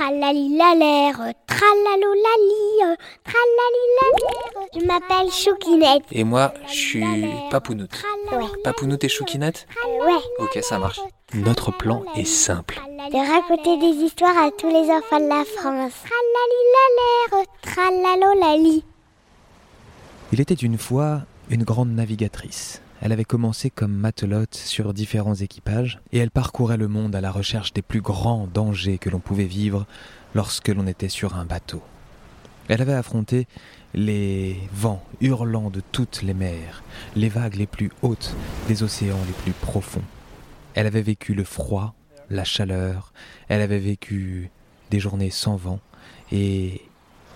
Tralalilalère, 0.00 1.34
tralalolali, 1.46 2.96
tralalilalère. 3.22 4.68
Je 4.74 4.86
m'appelle 4.86 5.30
Choukinette. 5.30 6.04
Et 6.10 6.24
moi, 6.24 6.54
je 6.68 6.72
suis 6.72 7.04
Papounoute. 7.50 8.02
Ouais. 8.32 8.46
Papounoute 8.64 9.04
et 9.04 9.10
Choukinette 9.10 9.66
Ouais. 10.00 10.14
Ok, 10.38 10.58
ça 10.62 10.78
marche. 10.78 11.00
Notre 11.34 11.70
plan 11.70 12.02
est 12.16 12.24
simple. 12.24 12.80
De 13.12 13.30
raconter 13.30 13.76
des 13.76 14.02
histoires 14.02 14.38
à 14.38 14.50
tous 14.50 14.68
les 14.68 14.90
enfants 14.90 15.20
de 15.20 15.28
la 15.28 15.44
France. 15.44 15.92
Tralalilalère, 16.08 17.46
tralalolali. 17.60 18.82
Il 20.32 20.40
était 20.40 20.54
une 20.54 20.78
fois 20.78 21.24
une 21.50 21.64
grande 21.64 21.90
navigatrice. 21.90 22.80
Elle 23.02 23.12
avait 23.12 23.24
commencé 23.24 23.70
comme 23.70 23.94
matelote 23.94 24.54
sur 24.54 24.92
différents 24.92 25.34
équipages 25.34 26.00
et 26.12 26.18
elle 26.18 26.30
parcourait 26.30 26.76
le 26.76 26.86
monde 26.86 27.14
à 27.14 27.22
la 27.22 27.30
recherche 27.30 27.72
des 27.72 27.80
plus 27.80 28.02
grands 28.02 28.46
dangers 28.46 28.98
que 28.98 29.08
l'on 29.08 29.20
pouvait 29.20 29.44
vivre 29.46 29.86
lorsque 30.34 30.68
l'on 30.68 30.86
était 30.86 31.08
sur 31.08 31.36
un 31.36 31.46
bateau. 31.46 31.82
Elle 32.68 32.82
avait 32.82 32.92
affronté 32.92 33.48
les 33.94 34.56
vents 34.72 35.02
hurlants 35.22 35.70
de 35.70 35.80
toutes 35.92 36.20
les 36.22 36.34
mers, 36.34 36.82
les 37.16 37.30
vagues 37.30 37.56
les 37.56 37.66
plus 37.66 37.90
hautes 38.02 38.34
des 38.68 38.82
océans 38.82 39.18
les 39.26 39.32
plus 39.32 39.52
profonds. 39.52 40.04
Elle 40.74 40.86
avait 40.86 41.02
vécu 41.02 41.34
le 41.34 41.44
froid, 41.44 41.94
la 42.28 42.44
chaleur, 42.44 43.14
elle 43.48 43.62
avait 43.62 43.78
vécu 43.78 44.50
des 44.90 45.00
journées 45.00 45.30
sans 45.30 45.56
vent 45.56 45.80
et 46.32 46.82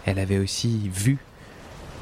elle 0.04 0.18
avait 0.18 0.38
aussi 0.38 0.90
vu 0.90 1.16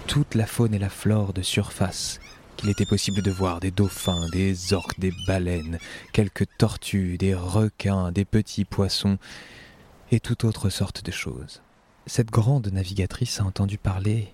toute 0.09 0.35
la 0.35 0.47
faune 0.47 0.75
et 0.75 0.81
la 0.81 0.91
flore 0.91 1.33
de 1.33 1.43
surface 1.43 2.19
qu'il 2.57 2.71
était 2.71 2.87
possible 2.87 3.23
de 3.23 3.31
voir 3.31 3.61
des 3.61 3.71
dauphins, 3.71 4.29
des 4.31 4.73
orques, 4.73 4.99
des 4.99 5.13
baleines, 5.27 5.79
quelques 6.13 6.47
tortues, 6.59 7.19
des 7.19 7.35
requins, 7.35 8.13
des 8.13 8.25
petits 8.25 8.65
poissons 8.65 9.19
et 10.11 10.21
toute 10.21 10.45
autre 10.45 10.69
sorte 10.71 11.05
de 11.05 11.11
choses. 11.11 11.63
Cette 12.07 12.31
grande 12.31 12.69
navigatrice 12.69 13.41
a 13.41 13.45
entendu 13.45 13.79
parler 13.79 14.33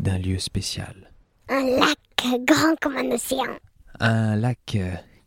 d'un 0.00 0.18
lieu 0.18 0.38
spécial. 0.38 1.10
Un 1.48 1.62
lac 1.62 1.98
grand 2.46 2.74
comme 2.80 2.96
un 2.96 3.10
océan. 3.12 3.58
Un 4.00 4.36
lac 4.36 4.78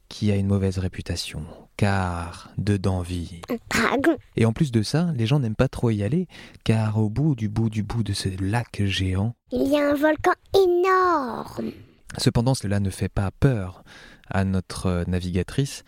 qui 0.10 0.32
a 0.32 0.36
une 0.36 0.48
mauvaise 0.48 0.78
réputation, 0.78 1.44
car 1.78 2.52
dedans 2.58 3.02
vit. 3.02 3.42
Un 3.50 3.58
dragon. 3.70 4.18
Et 4.36 4.46
en 4.46 4.54
plus 4.54 4.72
de 4.72 4.82
ça, 4.82 5.12
les 5.16 5.26
gens 5.26 5.40
n'aiment 5.40 5.56
pas 5.56 5.68
trop 5.68 5.90
y 5.90 6.04
aller, 6.04 6.28
car 6.64 6.98
au 6.98 7.10
bout 7.10 7.36
du 7.36 7.50
bout 7.50 7.70
du 7.70 7.84
bout 7.84 8.04
de 8.04 8.14
ce 8.14 8.30
lac 8.42 8.84
géant, 8.86 9.36
Il 9.52 9.68
y 9.68 9.78
a 9.78 9.92
un 9.92 9.96
volcan 9.96 10.34
énorme. 10.54 11.72
Cependant, 12.18 12.56
cela 12.56 12.80
ne 12.80 12.90
fait 12.90 13.10
pas 13.10 13.32
peur 13.32 13.84
à 14.30 14.44
notre 14.44 14.88
euh, 14.88 15.04
navigatrice, 15.08 15.84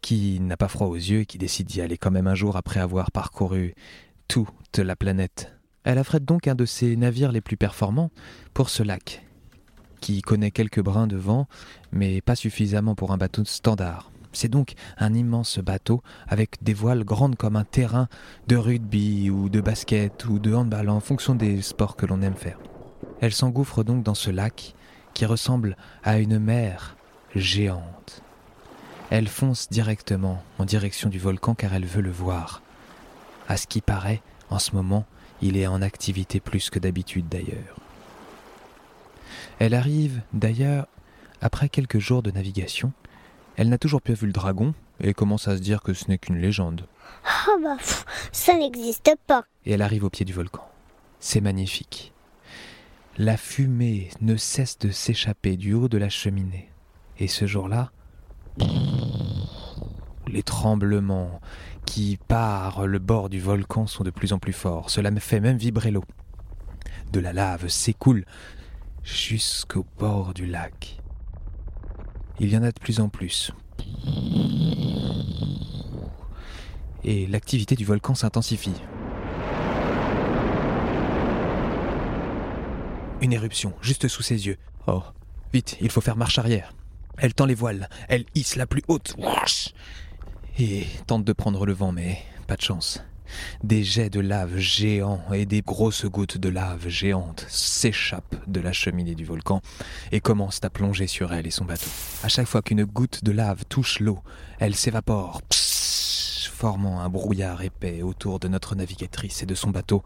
qui 0.00 0.40
n'a 0.40 0.56
pas 0.56 0.68
froid 0.68 0.86
aux 0.86 0.94
yeux 0.94 1.20
et 1.20 1.26
qui 1.26 1.38
décide 1.38 1.66
d'y 1.66 1.80
aller 1.80 1.98
quand 1.98 2.10
même 2.10 2.26
un 2.26 2.34
jour 2.34 2.56
après 2.56 2.80
avoir 2.80 3.10
parcouru 3.10 3.74
toute 4.28 4.78
la 4.78 4.96
planète. 4.96 5.52
Elle 5.84 5.98
affrète 5.98 6.24
donc 6.24 6.48
un 6.48 6.54
de 6.54 6.64
ses 6.64 6.96
navires 6.96 7.32
les 7.32 7.40
plus 7.40 7.56
performants 7.56 8.10
pour 8.54 8.70
ce 8.70 8.82
lac, 8.82 9.24
qui 10.00 10.22
connaît 10.22 10.50
quelques 10.50 10.82
brins 10.82 11.06
de 11.06 11.16
vent, 11.16 11.46
mais 11.92 12.20
pas 12.20 12.36
suffisamment 12.36 12.94
pour 12.94 13.12
un 13.12 13.16
bateau 13.16 13.44
standard. 13.44 14.10
C'est 14.32 14.48
donc 14.48 14.74
un 14.98 15.14
immense 15.14 15.58
bateau 15.58 16.02
avec 16.28 16.62
des 16.62 16.74
voiles 16.74 17.04
grandes 17.04 17.36
comme 17.36 17.56
un 17.56 17.64
terrain 17.64 18.08
de 18.48 18.56
rugby 18.56 19.30
ou 19.30 19.48
de 19.48 19.60
basket 19.60 20.26
ou 20.26 20.38
de 20.38 20.52
handball 20.52 20.90
en 20.90 21.00
fonction 21.00 21.34
des 21.34 21.62
sports 21.62 21.96
que 21.96 22.04
l'on 22.04 22.20
aime 22.20 22.34
faire. 22.34 22.58
Elle 23.20 23.32
s'engouffre 23.32 23.82
donc 23.82 24.02
dans 24.02 24.14
ce 24.14 24.30
lac 24.30 24.74
qui 25.16 25.24
ressemble 25.24 25.78
à 26.04 26.18
une 26.18 26.38
mer 26.38 26.94
géante. 27.34 28.20
Elle 29.08 29.28
fonce 29.28 29.70
directement 29.70 30.42
en 30.58 30.66
direction 30.66 31.08
du 31.08 31.18
volcan 31.18 31.54
car 31.54 31.72
elle 31.72 31.86
veut 31.86 32.02
le 32.02 32.10
voir. 32.10 32.60
À 33.48 33.56
ce 33.56 33.66
qui 33.66 33.80
paraît, 33.80 34.20
en 34.50 34.58
ce 34.58 34.76
moment, 34.76 35.06
il 35.40 35.56
est 35.56 35.66
en 35.66 35.80
activité 35.80 36.38
plus 36.38 36.68
que 36.68 36.78
d'habitude 36.78 37.30
d'ailleurs. 37.30 37.76
Elle 39.58 39.72
arrive 39.72 40.20
d'ailleurs 40.34 40.86
après 41.40 41.70
quelques 41.70 41.98
jours 41.98 42.22
de 42.22 42.30
navigation. 42.30 42.92
Elle 43.56 43.70
n'a 43.70 43.78
toujours 43.78 44.02
pas 44.02 44.12
vu 44.12 44.26
le 44.26 44.34
dragon 44.34 44.74
et 45.00 45.14
commence 45.14 45.48
à 45.48 45.56
se 45.56 45.62
dire 45.62 45.80
que 45.80 45.94
ce 45.94 46.08
n'est 46.08 46.18
qu'une 46.18 46.42
légende. 46.42 46.86
Oh 47.48 47.58
bah, 47.62 47.76
pff, 47.78 48.04
ça 48.32 48.54
n'existe 48.54 49.14
pas. 49.26 49.44
et 49.64 49.72
elle 49.72 49.82
arrive 49.82 50.04
au 50.04 50.10
pied 50.10 50.26
du 50.26 50.34
volcan. 50.34 50.68
C'est 51.20 51.40
magnifique. 51.40 52.12
La 53.18 53.38
fumée 53.38 54.10
ne 54.20 54.36
cesse 54.36 54.78
de 54.78 54.90
s'échapper 54.90 55.56
du 55.56 55.72
haut 55.72 55.88
de 55.88 55.96
la 55.96 56.10
cheminée. 56.10 56.68
Et 57.18 57.28
ce 57.28 57.46
jour-là, 57.46 57.90
les 60.26 60.42
tremblements 60.42 61.40
qui 61.86 62.18
parent 62.28 62.86
le 62.86 62.98
bord 62.98 63.30
du 63.30 63.40
volcan 63.40 63.86
sont 63.86 64.04
de 64.04 64.10
plus 64.10 64.34
en 64.34 64.38
plus 64.38 64.52
forts. 64.52 64.90
Cela 64.90 65.10
me 65.10 65.18
fait 65.20 65.40
même 65.40 65.56
vibrer 65.56 65.90
l'eau. 65.90 66.04
De 67.10 67.20
la 67.20 67.32
lave 67.32 67.68
s'écoule 67.68 68.26
jusqu'au 69.02 69.86
bord 69.98 70.34
du 70.34 70.44
lac. 70.44 71.00
Il 72.38 72.50
y 72.50 72.56
en 72.58 72.62
a 72.62 72.70
de 72.70 72.78
plus 72.78 73.00
en 73.00 73.08
plus. 73.08 73.50
Et 77.02 77.26
l'activité 77.26 77.76
du 77.76 77.86
volcan 77.86 78.14
s'intensifie. 78.14 78.74
Une 83.22 83.32
éruption, 83.32 83.72
juste 83.80 84.08
sous 84.08 84.22
ses 84.22 84.46
yeux. 84.46 84.58
Oh, 84.86 85.02
vite, 85.52 85.78
il 85.80 85.90
faut 85.90 86.02
faire 86.02 86.16
marche 86.16 86.38
arrière. 86.38 86.74
Elle 87.16 87.32
tend 87.32 87.46
les 87.46 87.54
voiles, 87.54 87.88
elle 88.08 88.26
hisse 88.34 88.56
la 88.56 88.66
plus 88.66 88.82
haute. 88.88 89.16
Et 90.58 90.86
tente 91.06 91.24
de 91.24 91.32
prendre 91.32 91.64
le 91.64 91.72
vent, 91.72 91.92
mais 91.92 92.18
pas 92.46 92.56
de 92.56 92.62
chance. 92.62 93.02
Des 93.64 93.82
jets 93.82 94.10
de 94.10 94.20
lave 94.20 94.58
géants 94.58 95.22
et 95.32 95.46
des 95.46 95.62
grosses 95.62 96.04
gouttes 96.04 96.38
de 96.38 96.48
lave 96.48 96.88
géantes 96.88 97.46
s'échappent 97.48 98.36
de 98.46 98.60
la 98.60 98.72
cheminée 98.72 99.14
du 99.14 99.24
volcan 99.24 99.62
et 100.12 100.20
commencent 100.20 100.62
à 100.62 100.70
plonger 100.70 101.06
sur 101.06 101.32
elle 101.32 101.46
et 101.46 101.50
son 101.50 101.64
bateau. 101.64 101.90
À 102.22 102.28
chaque 102.28 102.46
fois 102.46 102.62
qu'une 102.62 102.84
goutte 102.84 103.24
de 103.24 103.32
lave 103.32 103.64
touche 103.68 103.98
l'eau, 103.98 104.20
elle 104.58 104.74
s'évapore, 104.74 105.40
formant 105.50 107.00
un 107.00 107.08
brouillard 107.08 107.62
épais 107.62 108.02
autour 108.02 108.40
de 108.40 108.48
notre 108.48 108.74
navigatrice 108.76 109.42
et 109.42 109.46
de 109.46 109.54
son 109.54 109.70
bateau. 109.70 110.04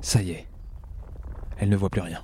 Ça 0.00 0.22
y 0.22 0.30
est, 0.30 0.46
elle 1.62 1.68
ne 1.68 1.76
voit 1.76 1.90
plus 1.90 2.00
rien. 2.00 2.18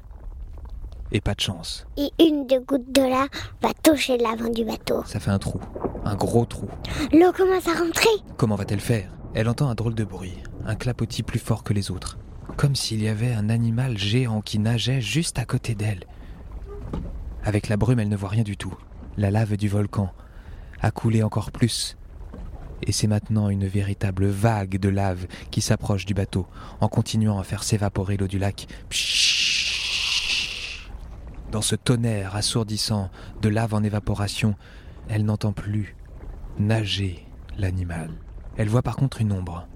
Et 1.12 1.20
pas 1.20 1.34
de 1.34 1.40
chance, 1.40 1.86
Et 1.96 2.10
une 2.18 2.48
de 2.48 2.58
gouttes 2.58 2.92
de 2.92 3.02
là 3.02 3.28
va 3.62 3.72
toucher 3.84 4.18
l'avant 4.18 4.50
du 4.50 4.64
bateau. 4.64 5.04
ça 5.06 5.20
fait 5.20 5.30
un 5.30 5.38
trou, 5.38 5.60
un 6.04 6.16
gros 6.16 6.44
trou. 6.44 6.66
L'eau 7.12 7.32
commence 7.32 7.68
à 7.68 7.78
rentrer. 7.78 8.10
Comment 8.36 8.56
va-t-elle 8.56 8.80
faire? 8.80 9.08
Elle 9.34 9.48
entend 9.48 9.68
un 9.68 9.76
drôle 9.76 9.94
de 9.94 10.02
bruit, 10.02 10.34
un 10.66 10.74
clapotis 10.74 11.22
plus 11.22 11.38
fort 11.38 11.62
que 11.62 11.72
les 11.72 11.92
autres, 11.92 12.18
comme 12.56 12.74
s'il 12.74 13.00
y 13.00 13.06
avait 13.06 13.32
un 13.32 13.48
animal 13.48 13.96
géant 13.96 14.40
qui 14.40 14.58
nageait 14.58 15.00
juste 15.00 15.38
à 15.38 15.44
côté 15.44 15.76
d'elle. 15.76 16.02
Avec 17.44 17.68
la 17.68 17.76
brume, 17.76 18.00
elle 18.00 18.08
ne 18.08 18.16
voit 18.16 18.30
rien 18.30 18.42
du 18.42 18.56
tout. 18.56 18.74
La 19.16 19.30
lave 19.30 19.56
du 19.56 19.68
volcan 19.68 20.10
a 20.80 20.90
coulé 20.90 21.22
encore 21.22 21.52
plus. 21.52 21.96
Et 22.82 22.92
c'est 22.92 23.06
maintenant 23.06 23.48
une 23.48 23.66
véritable 23.66 24.26
vague 24.26 24.78
de 24.78 24.88
lave 24.88 25.26
qui 25.50 25.60
s'approche 25.60 26.06
du 26.06 26.14
bateau, 26.14 26.46
en 26.80 26.88
continuant 26.88 27.38
à 27.38 27.44
faire 27.44 27.62
s'évaporer 27.62 28.16
l'eau 28.16 28.28
du 28.28 28.38
lac. 28.38 28.66
Dans 31.50 31.62
ce 31.62 31.74
tonnerre 31.74 32.36
assourdissant 32.36 33.10
de 33.40 33.48
lave 33.48 33.74
en 33.74 33.82
évaporation, 33.82 34.54
elle 35.08 35.24
n'entend 35.24 35.52
plus 35.52 35.96
nager 36.58 37.26
l'animal. 37.56 38.10
Elle 38.56 38.68
voit 38.68 38.82
par 38.82 38.96
contre 38.96 39.20
une 39.20 39.32
ombre, 39.32 39.66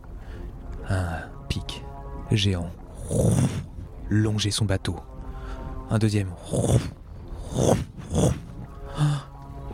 un 0.88 1.20
pic 1.48 1.82
géant, 2.30 2.70
longer 4.10 4.50
son 4.50 4.64
bateau. 4.64 4.96
Un 5.90 5.98
deuxième. 5.98 6.30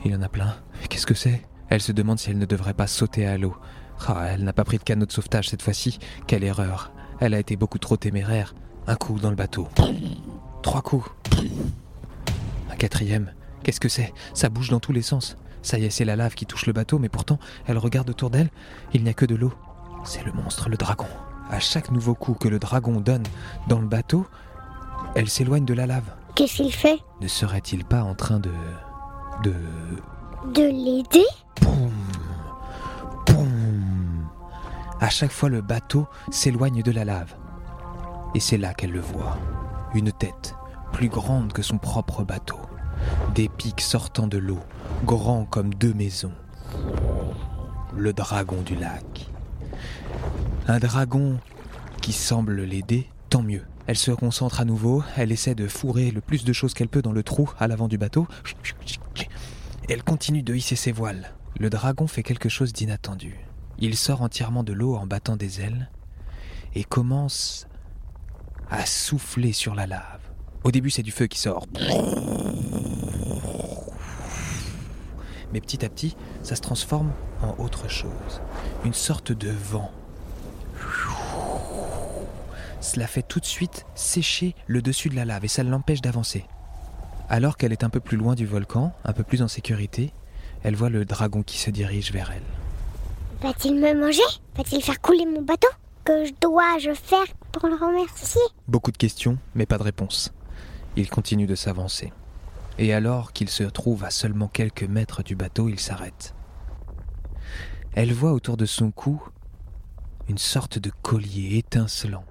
Il 0.05 0.13
y 0.13 0.15
en 0.15 0.23
a 0.23 0.29
plein. 0.29 0.55
Qu'est-ce 0.89 1.07
que 1.07 1.15
c'est? 1.15 1.43
Elle 1.71 1.83
se 1.83 1.93
demande 1.93 2.19
si 2.19 2.31
elle 2.31 2.39
ne 2.39 2.47
devrait 2.47 2.75
pas 2.75 2.87
sauter 2.87 3.27
à 3.27 3.39
l'eau. 3.39 3.57
Ah, 4.07 4.27
elle 4.29 4.45
n'a 4.45 4.53
pas 4.53 4.65
pris 4.65 4.79
de 4.79 4.85
canot 4.85 5.07
de 5.07 5.13
sauvetage 5.13 5.49
cette 5.49 5.63
fois-ci. 5.63 5.99
Quelle 6.27 6.45
erreur. 6.45 6.93
Elle 7.21 7.35
a 7.35 7.39
été 7.39 7.57
beaucoup 7.57 7.79
trop 7.79 7.97
téméraire. 7.97 8.55
Un 8.87 8.95
coup 8.95 9.19
dans 9.19 9.31
le 9.31 9.37
bateau. 9.37 9.69
Trois 10.63 10.83
coups. 10.83 11.11
Un 12.71 12.77
quatrième. 12.77 13.33
Qu'est-ce 13.63 13.81
que 13.81 13.89
c'est? 13.89 14.15
Ça 14.35 14.49
bouge 14.49 14.71
dans 14.71 14.81
tous 14.81 14.93
les 14.93 15.03
sens. 15.03 15.37
Ça 15.63 15.79
y 15.79 15.85
est, 15.85 15.91
c'est 15.91 16.05
la 16.05 16.17
lave 16.17 16.35
qui 16.35 16.47
touche 16.47 16.67
le 16.67 16.73
bateau, 16.73 16.99
mais 16.99 17.09
pourtant, 17.09 17.39
elle 17.67 17.77
regarde 17.77 18.09
autour 18.09 18.31
d'elle. 18.31 18.49
Il 18.95 19.03
n'y 19.03 19.11
a 19.11 19.15
que 19.15 19.27
de 19.27 19.35
l'eau. 19.35 19.53
C'est 20.05 20.25
le 20.25 20.33
monstre, 20.33 20.69
le 20.69 20.77
dragon. 20.77 21.09
À 21.51 21.59
chaque 21.59 21.91
nouveau 21.91 22.15
coup 22.15 22.35
que 22.35 22.49
le 22.49 22.59
dragon 22.59 23.01
donne 23.01 23.25
dans 23.67 23.81
le 23.81 23.89
bateau, 23.89 24.27
elle 25.17 25.29
s'éloigne 25.29 25.65
de 25.65 25.75
la 25.75 25.87
lave. 25.87 26.05
Qu'est-ce 26.35 26.57
qu'il 26.57 26.73
fait? 26.73 27.01
Ne 27.21 27.27
serait-il 27.27 27.85
pas 27.85 28.03
en 28.03 28.15
train 28.15 28.39
de... 28.39 28.53
de... 29.43 29.55
De 30.55 30.63
l'aider? 30.63 31.27
Poum 33.27 34.29
À 35.01 35.09
chaque 35.09 35.33
fois, 35.33 35.49
le 35.49 35.61
bateau 35.61 36.07
s'éloigne 36.31 36.83
de 36.83 36.91
la 36.91 37.05
lave. 37.05 37.35
Et 38.35 38.41
c'est 38.41 38.59
là 38.59 38.75
qu'elle 38.75 38.93
le 38.93 39.01
voit. 39.01 39.39
Une 39.95 40.13
tête, 40.13 40.55
plus 40.93 41.09
grande 41.09 41.53
que 41.53 41.63
son 41.63 41.79
propre 41.79 42.25
bateau. 42.25 42.59
Des 43.35 43.49
pics 43.49 43.81
sortant 43.81 44.27
de 44.27 44.39
l'eau, 44.39 44.61
grands 45.05 45.45
comme 45.45 45.73
deux 45.75 45.95
maisons. 45.95 46.33
Le 47.97 48.13
dragon 48.13 48.63
du 48.63 48.75
lac. 48.75 49.29
Un 50.67 50.79
dragon 50.79 51.39
qui 52.03 52.13
semble 52.13 52.63
l'aider, 52.63 53.09
tant 53.31 53.43
mieux. 53.43 53.65
Elle 53.87 53.97
se 53.97 54.11
concentre 54.11 54.61
à 54.61 54.67
nouveau, 54.67 55.03
elle 55.17 55.33
essaie 55.33 55.55
de 55.55 55.67
fourrer 55.67 56.11
le 56.11 56.21
plus 56.21 56.45
de 56.45 56.53
choses 56.53 56.75
qu'elle 56.75 56.89
peut 56.89 57.01
dans 57.01 57.13
le 57.13 57.23
trou 57.23 57.51
à 57.59 57.69
l'avant 57.69 57.89
du 57.89 57.97
bateau. 57.97 58.27
Elle 59.89 60.03
continue 60.03 60.43
de 60.43 60.55
hisser 60.55 60.77
ses 60.77 60.93
voiles. 60.93 61.33
Le 61.59 61.71
dragon 61.71 62.07
fait 62.07 62.23
quelque 62.23 62.49
chose 62.49 62.73
d'inattendu. 62.73 63.37
Il 63.81 63.97
sort 63.97 64.23
entièrement 64.23 64.63
de 64.63 64.73
l'eau 64.73 64.95
en 64.95 65.07
battant 65.07 65.37
des 65.37 65.61
ailes 65.61 65.91
et 66.75 66.85
commence 66.85 67.67
à 68.71 68.87
souffler 68.87 69.53
sur 69.53 69.75
la 69.75 69.89
lave. 69.89 70.21
Au 70.63 70.71
début, 70.71 70.91
c'est 70.91 71.03
du 71.03 71.11
feu 71.11 71.27
qui 71.27 71.39
sort. 71.39 71.67
Mais 75.53 75.61
petit 75.61 75.85
à 75.85 75.89
petit, 75.89 76.17
ça 76.45 76.55
se 76.55 76.61
transforme 76.61 77.11
en 77.43 77.57
autre 77.59 77.89
chose. 77.89 78.41
Une 78.85 78.95
sorte 78.95 79.33
de 79.33 79.51
vent. 79.51 79.91
Cela 82.81 83.09
fait 83.09 83.23
tout 83.23 83.41
de 83.41 83.47
suite 83.47 83.85
sécher 83.97 84.55
le 84.69 84.81
dessus 84.81 85.09
de 85.09 85.17
la 85.17 85.25
lave 85.25 85.45
et 85.45 85.49
ça 85.49 85.65
l'empêche 85.65 86.03
d'avancer. 86.03 86.47
Alors 87.29 87.57
qu'elle 87.57 87.73
est 87.73 87.83
un 87.83 87.91
peu 87.91 88.01
plus 88.01 88.17
loin 88.17 88.37
du 88.37 88.47
volcan, 88.47 88.93
un 89.05 89.13
peu 89.13 89.25
plus 89.25 89.43
en 89.43 89.49
sécurité, 89.49 90.13
elle 90.63 90.77
voit 90.77 90.91
le 90.91 91.05
dragon 91.05 91.43
qui 91.43 91.59
se 91.59 91.71
dirige 91.71 92.13
vers 92.13 92.31
elle. 92.31 92.43
Va-t-il 93.43 93.75
me 93.75 93.95
manger? 93.95 94.23
Va-t-il 94.57 94.83
faire 94.83 95.01
couler 95.01 95.25
mon 95.27 95.43
bateau 95.43 95.69
Que 96.05 96.29
dois-je 96.41 96.93
faire 96.95 97.27
pour 97.53 97.69
le 97.69 97.77
remercier? 97.77 98.41
Beaucoup 98.67 98.91
de 98.91 98.97
questions, 98.97 99.39
mais 99.55 99.67
pas 99.67 99.79
de 99.79 99.85
réponse. 99.85 100.33
Il 100.97 101.09
continue 101.09 101.47
de 101.47 101.55
s'avancer. 101.55 102.13
Et 102.79 102.93
alors 102.93 103.33
qu'il 103.33 103.49
se 103.49 103.65
trouve 103.65 104.05
à 104.05 104.11
seulement 104.11 104.49
quelques 104.49 104.85
mètres 104.85 105.23
du 105.23 105.37
bateau, 105.37 105.69
il 105.69 105.79
s'arrête. 105.79 106.35
Elle 107.95 108.13
voit 108.13 108.33
autour 108.33 108.57
de 108.57 108.67
son 108.67 108.91
cou 108.91 109.23
une 110.29 110.39
sorte 110.39 110.79
de 110.79 110.91
collier 111.03 111.59
étincelant. 111.59 112.25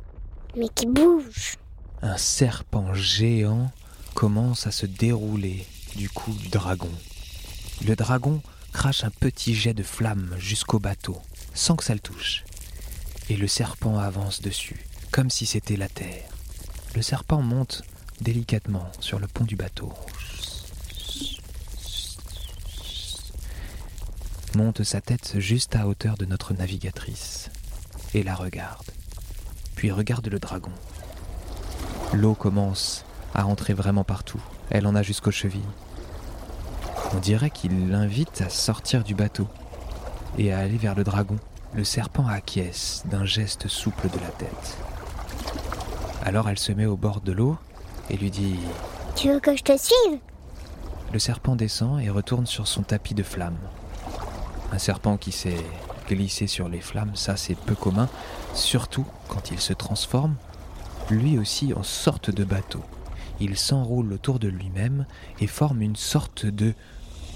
Mais 0.55 0.69
qui 0.69 0.85
bouge? 0.85 1.55
Un 2.01 2.17
serpent 2.17 2.93
géant 2.93 3.71
commence 4.13 4.67
à 4.67 4.71
se 4.71 4.85
dérouler 4.85 5.65
du 5.95 6.09
cou 6.09 6.31
du 6.31 6.49
dragon. 6.49 6.91
Le 7.85 7.95
dragon 7.95 8.41
crache 8.73 9.03
un 9.03 9.09
petit 9.09 9.55
jet 9.55 9.73
de 9.73 9.83
flamme 9.83 10.35
jusqu'au 10.37 10.79
bateau, 10.79 11.21
sans 11.53 11.75
que 11.75 11.83
ça 11.83 11.93
le 11.93 11.99
touche. 11.99 12.43
Et 13.29 13.37
le 13.37 13.47
serpent 13.47 13.97
avance 13.97 14.41
dessus, 14.41 14.85
comme 15.11 15.29
si 15.29 15.45
c'était 15.45 15.77
la 15.77 15.87
terre. 15.87 16.29
Le 16.95 17.01
serpent 17.01 17.41
monte 17.41 17.83
délicatement 18.21 18.91
sur 18.99 19.19
le 19.19 19.27
pont 19.27 19.45
du 19.45 19.55
bateau. 19.55 19.93
Monte 24.55 24.83
sa 24.83 25.01
tête 25.01 25.35
juste 25.37 25.75
à 25.75 25.87
hauteur 25.87 26.17
de 26.17 26.25
notre 26.25 26.53
navigatrice 26.53 27.51
et 28.13 28.23
la 28.23 28.33
regarde. 28.33 28.87
Puis 29.75 29.91
regarde 29.91 30.27
le 30.27 30.39
dragon. 30.39 30.71
L'eau 32.13 32.33
commence 32.33 33.05
à 33.35 33.45
entrer 33.45 33.73
vraiment 33.73 34.03
partout. 34.03 34.41
Elle 34.71 34.87
en 34.87 34.95
a 34.95 35.03
jusqu'aux 35.03 35.31
chevilles. 35.31 35.61
On 37.15 37.19
dirait 37.19 37.49
qu'il 37.49 37.89
l'invite 37.89 38.41
à 38.41 38.49
sortir 38.49 39.03
du 39.03 39.15
bateau 39.15 39.47
et 40.37 40.51
à 40.51 40.59
aller 40.59 40.77
vers 40.77 40.95
le 40.95 41.03
dragon. 41.03 41.37
Le 41.73 41.83
serpent 41.83 42.27
acquiesce 42.27 43.03
d'un 43.05 43.25
geste 43.25 43.67
souple 43.67 44.09
de 44.09 44.19
la 44.19 44.29
tête. 44.29 44.77
Alors 46.23 46.49
elle 46.49 46.59
se 46.59 46.71
met 46.71 46.85
au 46.85 46.97
bord 46.97 47.21
de 47.21 47.31
l'eau 47.31 47.57
et 48.09 48.17
lui 48.17 48.31
dit 48.31 48.55
Tu 49.15 49.31
veux 49.31 49.39
que 49.39 49.55
je 49.55 49.63
te 49.63 49.77
suive? 49.77 50.19
Le 51.13 51.19
serpent 51.19 51.55
descend 51.55 52.01
et 52.01 52.09
retourne 52.09 52.45
sur 52.45 52.67
son 52.67 52.83
tapis 52.83 53.13
de 53.13 53.23
flammes. 53.23 53.57
Un 54.73 54.77
serpent 54.77 55.17
qui 55.17 55.31
s'est 55.31 55.63
glissé 56.09 56.47
sur 56.47 56.67
les 56.67 56.81
flammes, 56.81 57.15
ça 57.15 57.37
c'est 57.37 57.55
peu 57.55 57.75
commun, 57.75 58.09
surtout 58.53 59.05
quand 59.29 59.51
il 59.51 59.59
se 59.59 59.73
transforme 59.73 60.35
lui 61.09 61.37
aussi 61.37 61.73
en 61.73 61.83
sorte 61.83 62.31
de 62.31 62.43
bateau. 62.43 62.83
Il 63.39 63.57
s'enroule 63.57 64.13
autour 64.13 64.39
de 64.39 64.47
lui-même 64.47 65.05
et 65.39 65.47
forme 65.47 65.81
une 65.81 65.95
sorte 65.95 66.45
de 66.45 66.73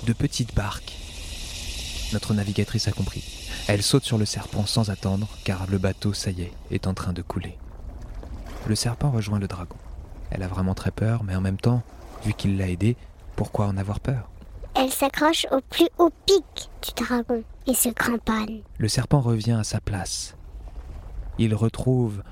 de 0.06 0.14
petite 0.14 0.56
barque. 0.56 0.94
Notre 2.14 2.34
navigatrice 2.34 2.88
a 2.88 2.92
compris. 2.92 3.24
Elle 3.68 3.84
saute 3.84 4.04
sur 4.04 4.18
le 4.18 4.26
serpent 4.26 4.66
sans 4.66 4.90
attendre, 4.90 5.28
car 5.44 5.68
le 5.70 5.78
bateau, 5.78 6.14
ça 6.14 6.32
y 6.32 6.42
est, 6.42 6.52
est 6.72 6.88
en 6.88 6.94
train 6.94 7.14
de 7.14 7.22
couler. 7.22 7.58
Le 8.68 8.76
serpent 8.76 9.12
rejoint 9.12 9.40
le 9.40 9.48
dragon. 9.48 9.78
Elle 10.30 10.44
a 10.44 10.48
vraiment 10.48 10.74
très 10.74 10.92
peur, 10.92 11.24
mais 11.24 11.36
en 11.36 11.42
même 11.42 11.58
temps, 11.58 11.84
vu 12.24 12.34
qu'il 12.34 12.58
l'a 12.58 12.70
aidée, 12.70 12.98
pourquoi 13.36 13.68
en 13.68 13.78
avoir 13.78 14.00
peur? 14.00 14.30
Elle 14.76 14.92
s'accroche 14.92 15.46
au 15.52 15.60
plus 15.70 15.90
haut 15.98 16.12
pic 16.26 16.70
du 16.82 17.04
dragon 17.04 17.44
et 17.68 17.74
se 17.74 17.90
cramponne. 17.90 18.62
Le 18.78 18.88
serpent 18.88 19.20
revient 19.20 19.58
à 19.60 19.64
sa 19.64 19.80
place. 19.80 20.36
Il 21.38 21.54
retrouve 21.56 22.24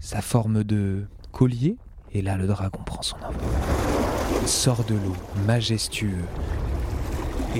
sa 0.00 0.20
forme 0.20 0.64
de 0.64 1.06
collier, 1.32 1.76
et 2.12 2.22
là 2.22 2.36
le 2.36 2.46
dragon 2.46 2.80
prend 2.84 3.02
son 3.02 3.16
envol. 3.16 4.46
Sort 4.46 4.84
de 4.84 4.94
l'eau, 4.94 5.16
majestueux, 5.46 6.24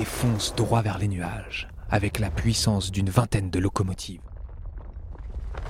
fonce 0.05 0.55
droit 0.55 0.81
vers 0.81 0.97
les 0.97 1.07
nuages, 1.07 1.67
avec 1.89 2.19
la 2.19 2.29
puissance 2.29 2.91
d'une 2.91 3.09
vingtaine 3.09 3.49
de 3.49 3.59
locomotives. 3.59 4.21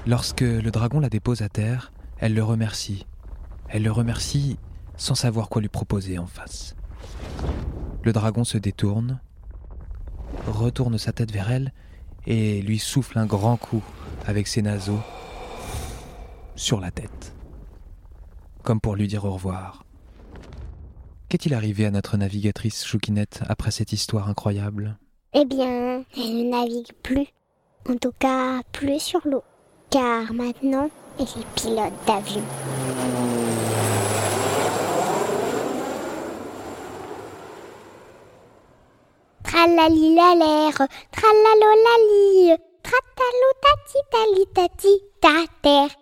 Lorsque 0.05 0.41
le 0.41 0.71
dragon 0.71 0.99
la 0.99 1.09
dépose 1.09 1.41
à 1.41 1.49
terre, 1.49 1.91
elle 2.17 2.33
le 2.33 2.43
remercie. 2.43 3.05
Elle 3.67 3.83
le 3.83 3.91
remercie 3.91 4.57
sans 4.97 5.15
savoir 5.15 5.49
quoi 5.49 5.61
lui 5.61 5.69
proposer 5.69 6.17
en 6.17 6.27
face. 6.27 6.75
Le 8.03 8.13
dragon 8.13 8.43
se 8.43 8.57
détourne, 8.57 9.19
retourne 10.47 10.97
sa 10.97 11.11
tête 11.11 11.31
vers 11.31 11.51
elle 11.51 11.73
et 12.25 12.61
lui 12.61 12.79
souffle 12.79 13.17
un 13.17 13.25
grand 13.25 13.57
coup 13.57 13.83
avec 14.25 14.47
ses 14.47 14.61
naseaux 14.61 15.01
sur 16.55 16.79
la 16.79 16.91
tête, 16.91 17.33
comme 18.63 18.81
pour 18.81 18.95
lui 18.95 19.07
dire 19.07 19.25
au 19.25 19.31
revoir. 19.31 19.85
Qu'est-il 21.29 21.53
arrivé 21.53 21.85
à 21.85 21.91
notre 21.91 22.17
navigatrice 22.17 22.83
Choukinette 22.83 23.41
après 23.47 23.69
cette 23.69 23.93
histoire 23.93 24.29
incroyable? 24.29 24.97
Eh 25.35 25.45
bien, 25.45 26.03
elle 26.17 26.37
ne 26.37 26.49
navigue 26.49 26.91
plus. 27.03 27.27
En 27.87 27.97
tout 27.97 28.13
cas, 28.17 28.61
plus 28.71 28.99
sur 28.99 29.21
l'eau. 29.25 29.43
Car 29.91 30.33
maintenant, 30.33 30.89
elle 31.19 31.25
est 31.25 31.53
pilote 31.53 31.93
d'avion. 32.07 32.41
Tralali 39.43 40.15
la 40.15 40.33
l'air, 40.33 40.87
tralalo 41.11 41.71
la 41.85 41.97
tati 43.61 43.99
tati 44.09 44.45
tati 44.51 44.99
ta 45.21 45.45
terre. 45.61 45.98